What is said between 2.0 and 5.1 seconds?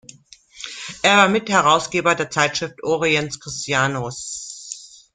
der Zeitschrift Oriens Christianus.